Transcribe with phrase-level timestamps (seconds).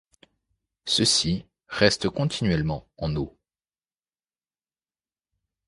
[0.87, 3.37] Ceux-ci restent continuellement en eau.